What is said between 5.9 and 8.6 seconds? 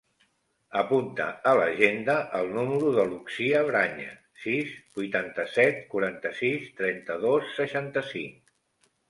quaranta-sis, trenta-dos, seixanta-cinc.